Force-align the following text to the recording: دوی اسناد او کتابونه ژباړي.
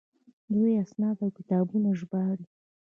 دوی 0.53 0.73
اسناد 0.83 1.17
او 1.23 1.29
کتابونه 1.37 1.89
ژباړي. 1.99 2.45